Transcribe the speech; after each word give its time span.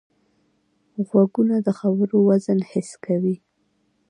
غوږونه 1.07 1.55
د 1.65 1.67
خبرو 1.79 2.17
وزن 2.29 2.59
حس 2.71 2.89
کوي 3.05 3.35